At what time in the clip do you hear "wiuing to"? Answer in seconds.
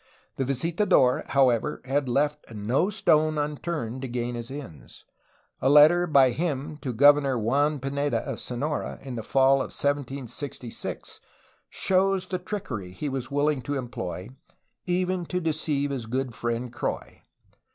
13.27-13.77